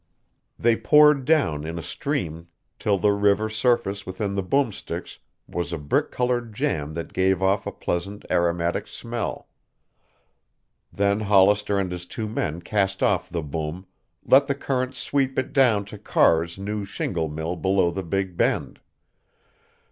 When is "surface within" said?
3.49-4.33